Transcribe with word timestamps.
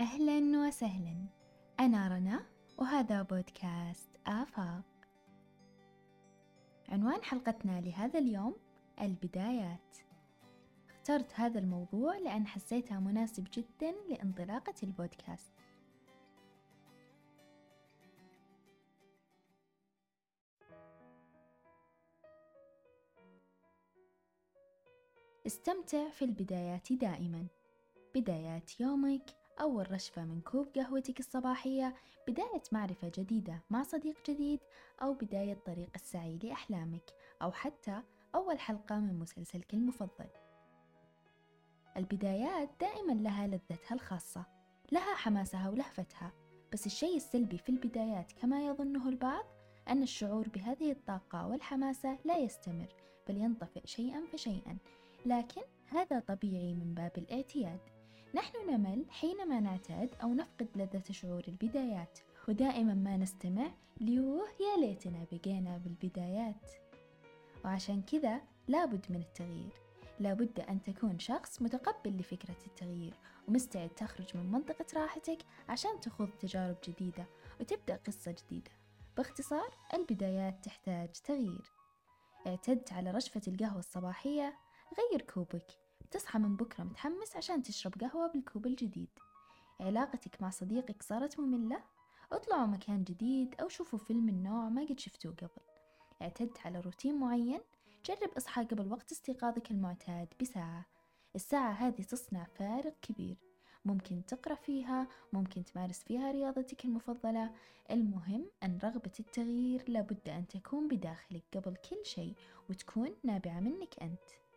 أهلا 0.00 0.66
وسهلا. 0.66 1.26
أنا 1.80 2.08
رنا 2.08 2.46
وهذا 2.78 3.22
بودكاست 3.22 4.08
آفاق. 4.26 4.84
عنوان 6.88 7.22
حلقتنا 7.22 7.80
لهذا 7.80 8.18
اليوم 8.18 8.56
البدايات. 9.00 9.98
اخترت 10.90 11.32
هذا 11.34 11.58
الموضوع 11.58 12.18
لأن 12.18 12.46
حسيتها 12.46 13.00
مناسب 13.00 13.46
جدا 13.52 13.94
لانطلاقة 14.08 14.74
البودكاست. 14.82 15.52
استمتع 25.46 26.10
في 26.10 26.24
البدايات 26.24 26.92
دائما. 26.92 27.46
بدايات 28.14 28.80
يومك 28.80 29.37
أول 29.60 29.92
رشفة 29.92 30.24
من 30.24 30.40
كوب 30.40 30.68
قهوتك 30.76 31.20
الصباحية 31.20 31.94
بداية 32.28 32.62
معرفة 32.72 33.12
جديدة 33.14 33.62
مع 33.70 33.82
صديق 33.82 34.16
جديد 34.30 34.60
أو 35.02 35.14
بداية 35.14 35.58
طريق 35.66 35.88
السعي 35.94 36.38
لأحلامك 36.42 37.14
أو 37.42 37.52
حتى 37.52 38.02
أول 38.34 38.58
حلقة 38.58 38.98
من 38.98 39.18
مسلسلك 39.18 39.74
المفضل. 39.74 40.28
البدايات 41.96 42.70
دائما 42.80 43.12
لها 43.12 43.46
لذتها 43.46 43.94
الخاصة 43.94 44.44
لها 44.92 45.14
حماسها 45.14 45.68
ولهفتها. 45.68 46.32
بس 46.72 46.86
الشيء 46.86 47.16
السلبي 47.16 47.58
في 47.58 47.68
البدايات 47.68 48.32
كما 48.32 48.66
يظنه 48.66 49.08
البعض 49.08 49.44
أن 49.88 50.02
الشعور 50.02 50.48
بهذه 50.48 50.92
الطاقة 50.92 51.46
والحماسة 51.46 52.18
لا 52.24 52.38
يستمر 52.38 52.94
بل 53.28 53.36
ينطفئ 53.36 53.86
شيئا 53.86 54.22
فشيئا. 54.32 54.78
لكن 55.26 55.62
هذا 55.86 56.20
طبيعي 56.20 56.74
من 56.74 56.94
باب 56.94 57.12
الاعتياد. 57.18 57.80
نحن 58.34 58.70
نمل 58.70 59.04
حينما 59.10 59.60
نعتاد 59.60 60.10
أو 60.22 60.34
نفقد 60.34 60.68
لذة 60.76 61.12
شعور 61.12 61.44
البدايات 61.48 62.18
ودائما 62.48 62.94
ما 62.94 63.16
نستمع 63.16 63.70
ليوه 64.00 64.48
يا 64.60 64.80
ليتنا 64.80 65.26
بقينا 65.32 65.78
بالبدايات. 65.78 66.72
وعشان 67.64 68.02
كذا 68.02 68.40
لابد 68.68 69.06
من 69.10 69.20
التغيير. 69.20 69.72
لابد 70.20 70.60
أن 70.60 70.82
تكون 70.82 71.18
شخص 71.18 71.62
متقبل 71.62 72.16
لفكرة 72.16 72.56
التغيير 72.66 73.14
ومستعد 73.48 73.88
تخرج 73.88 74.36
من 74.36 74.52
منطقة 74.52 74.86
راحتك 75.00 75.38
عشان 75.68 76.00
تخوض 76.00 76.28
تجارب 76.28 76.76
جديدة 76.88 77.26
وتبدأ 77.60 77.96
قصة 77.96 78.32
جديدة. 78.32 78.70
باختصار 79.16 79.74
البدايات 79.94 80.64
تحتاج 80.64 81.10
تغيير. 81.12 81.72
اعتدت 82.46 82.92
على 82.92 83.10
رشفة 83.10 83.42
القهوة 83.48 83.78
الصباحية 83.78 84.54
غير 84.98 85.22
كوبك. 85.22 85.87
تصحى 86.10 86.38
من 86.38 86.56
بكرة 86.56 86.84
متحمس 86.84 87.36
عشان 87.36 87.62
تشرب 87.62 87.94
قهوة 88.00 88.26
بالكوب 88.26 88.66
الجديد. 88.66 89.08
علاقتك 89.80 90.42
مع 90.42 90.50
صديقك 90.50 91.02
صارت 91.02 91.40
مملة؟ 91.40 91.82
اطلعوا 92.32 92.66
مكان 92.66 93.04
جديد 93.04 93.54
أو 93.60 93.68
شوفوا 93.68 93.98
فيلم 93.98 94.26
من 94.26 94.42
نوع 94.42 94.68
ما 94.68 94.82
قد 94.84 95.00
شفتوه 95.00 95.32
قبل. 95.32 95.62
اعتدت 96.22 96.66
على 96.66 96.80
روتين 96.80 97.20
معين؟ 97.20 97.60
جرب 98.06 98.30
إصحى 98.36 98.64
قبل 98.64 98.92
وقت 98.92 99.12
استيقاظك 99.12 99.70
المعتاد 99.70 100.28
بساعة. 100.40 100.86
الساعة 101.34 101.72
هذه 101.72 102.02
تصنع 102.02 102.44
فارق 102.44 102.94
كبير. 103.02 103.36
ممكن 103.84 104.26
تقرأ 104.26 104.54
فيها 104.54 105.08
ممكن 105.32 105.64
تمارس 105.64 105.98
فيها 105.98 106.32
رياضتك 106.32 106.84
المفضلة. 106.84 107.50
المهم 107.90 108.46
أن 108.62 108.78
رغبة 108.84 109.12
التغيير 109.20 109.84
لابد 109.88 110.28
أن 110.28 110.46
تكون 110.46 110.88
بداخلك 110.88 111.44
قبل 111.56 111.76
كل 111.76 112.04
شيء 112.04 112.34
وتكون 112.70 113.14
نابعة 113.24 113.60
منك 113.60 114.02
أنت. 114.02 114.47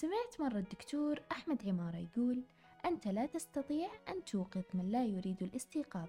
سمعت 0.00 0.40
مرة 0.40 0.58
الدكتور 0.58 1.20
أحمد 1.32 1.68
عمارة 1.68 1.96
يقول 1.96 2.42
أنت 2.84 3.08
لا 3.08 3.26
تستطيع 3.26 3.88
أن 4.08 4.24
توقظ 4.24 4.62
من 4.74 4.88
لا 4.90 5.04
يريد 5.04 5.42
الاستيقاظ. 5.42 6.08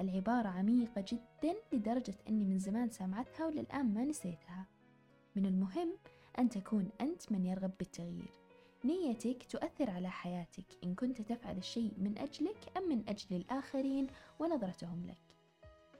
العبارة 0.00 0.48
عميقة 0.48 1.04
جدا 1.08 1.56
لدرجة 1.72 2.14
أني 2.28 2.44
من 2.44 2.58
زمان 2.58 2.90
سمعتها 2.90 3.46
وللآن 3.46 3.94
ما 3.94 4.04
نسيتها. 4.04 4.66
من 5.36 5.46
المهم 5.46 5.92
أن 6.38 6.48
تكون 6.48 6.88
أنت 7.00 7.32
من 7.32 7.46
يرغب 7.46 7.70
بالتغيير. 7.78 8.30
نيتك 8.84 9.42
تؤثر 9.42 9.90
على 9.90 10.10
حياتك 10.10 10.66
إن 10.84 10.94
كنت 10.94 11.22
تفعل 11.22 11.58
الشيء 11.58 11.94
من 11.98 12.18
أجلك 12.18 12.76
أم 12.76 12.88
من 12.88 13.08
أجل 13.08 13.36
الآخرين 13.36 14.06
ونظرتهم 14.38 15.06
لك. 15.06 15.36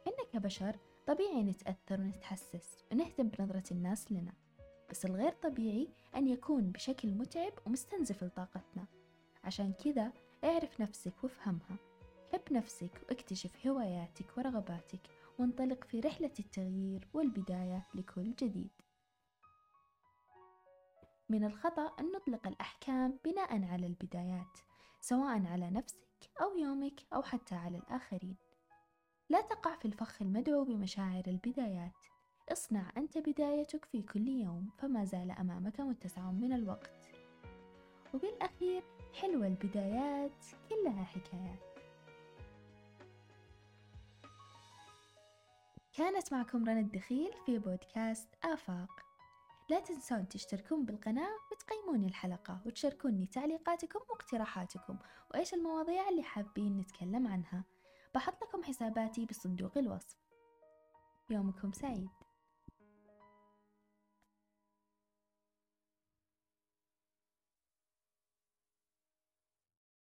إحنا 0.09 0.25
كبشر 0.33 0.77
طبيعي 1.07 1.43
نتأثر 1.43 2.01
ونتحسس 2.01 2.85
ونهتم 2.93 3.29
بنظرة 3.29 3.65
الناس 3.71 4.13
لنا. 4.13 4.33
بس 4.91 5.05
الغير 5.05 5.33
طبيعي 5.33 5.89
أن 6.17 6.29
يكون 6.29 6.71
بشكل 6.71 7.15
متعب 7.15 7.53
ومستنزف 7.67 8.25
لطاقتنا. 8.25 8.87
عشان 9.45 9.73
كذا 9.73 10.13
اعرف 10.45 10.81
نفسك 10.81 11.25
وافهمها. 11.25 11.77
حب 12.33 12.53
نفسك 12.53 13.07
واكتشف 13.09 13.67
هواياتك 13.67 14.39
ورغباتك 14.39 15.01
وانطلق 15.39 15.85
في 15.85 16.01
رحلة 16.01 16.33
التغيير 16.39 17.09
والبداية 17.15 17.87
لكل 17.95 18.35
جديد. 18.35 18.71
من 21.29 21.45
الخطأ 21.45 21.93
أن 22.01 22.13
نطلق 22.13 22.47
الأحكام 22.47 23.19
بناء 23.25 23.65
على 23.65 23.87
البدايات 23.87 24.59
سواء 25.01 25.47
على 25.47 25.71
نفسك 25.71 26.31
أو 26.41 26.59
يومك 26.59 27.01
أو 27.13 27.23
حتى 27.23 27.55
على 27.55 27.79
الآخرين. 27.79 28.37
لا 29.31 29.41
تقع 29.41 29.77
في 29.77 29.85
الفخ 29.85 30.23
المدعو 30.23 30.65
بمشاعر 30.65 31.23
البدايات. 31.27 31.93
اصنع 32.53 32.93
أنت 32.97 33.19
بدايتك 33.19 33.85
في 33.85 34.03
كل 34.03 34.29
يوم 34.29 34.71
فما 34.79 35.05
زال 35.05 35.31
أمامك 35.31 35.81
متسع 35.81 36.31
من 36.31 36.53
الوقت. 36.53 37.09
وبالأخير 38.15 38.83
حلوة 39.15 39.47
البدايات 39.47 40.45
كلها 40.69 41.05
حكايات 41.05 41.79
كانت 45.93 46.33
معكم 46.33 46.65
رنا 46.65 46.81
الدخيل 46.81 47.31
في 47.47 47.59
بودكاست 47.59 48.29
آفاق. 48.45 48.91
لا 49.71 49.81
تنسون 49.81 50.29
تشتركون 50.29 50.85
بالقناة 50.85 51.37
وتقيمون 51.53 52.05
الحلقة 52.05 52.61
وتشاركوني 52.67 53.27
تعليقاتكم 53.27 54.01
واقتراحاتكم 54.11 54.99
وإيش 55.31 55.55
المواضيع 55.55 56.09
اللي 56.09 56.23
حابين 56.23 56.79
نتكلم 56.79 57.27
عنها. 57.27 57.65
بحط 58.15 58.45
لكم 58.45 58.63
حساباتي 58.63 59.27
بصندوق 59.27 59.79
الوصف. 59.79 60.17
يومكم 61.31 61.73
سعيد. 61.73 62.11